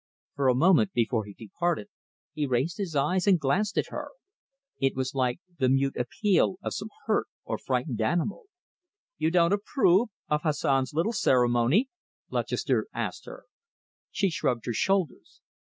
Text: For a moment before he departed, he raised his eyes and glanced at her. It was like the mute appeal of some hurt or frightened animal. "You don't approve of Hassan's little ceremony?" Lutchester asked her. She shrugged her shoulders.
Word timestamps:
For 0.33 0.47
a 0.47 0.55
moment 0.55 0.93
before 0.93 1.25
he 1.25 1.35
departed, 1.35 1.87
he 2.33 2.47
raised 2.47 2.77
his 2.77 2.95
eyes 2.95 3.27
and 3.27 3.39
glanced 3.39 3.77
at 3.77 3.89
her. 3.89 4.09
It 4.79 4.95
was 4.95 5.13
like 5.13 5.39
the 5.59 5.69
mute 5.69 5.95
appeal 5.95 6.55
of 6.63 6.73
some 6.73 6.89
hurt 7.05 7.27
or 7.45 7.59
frightened 7.59 8.01
animal. 8.01 8.45
"You 9.19 9.29
don't 9.29 9.53
approve 9.53 10.09
of 10.27 10.41
Hassan's 10.41 10.95
little 10.95 11.13
ceremony?" 11.13 11.87
Lutchester 12.31 12.87
asked 12.91 13.27
her. 13.27 13.43
She 14.09 14.31
shrugged 14.31 14.65
her 14.65 14.73
shoulders. 14.73 15.43